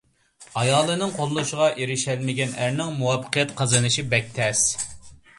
ئايالىنىڭ 0.59 1.11
قوللىشىغا 1.17 1.67
ئېرىشەلمىگەن 1.81 2.55
ئەرنىڭ 2.63 2.89
مۇۋەپپەقىيەت 3.01 3.53
قازىنىشى 3.61 4.05
بەك 4.15 4.33
تەس. 4.39 4.65